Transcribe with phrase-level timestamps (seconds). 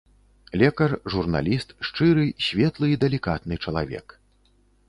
[0.61, 4.21] Лекар, журналіст, шчыры, светлы і далікатны чалавек.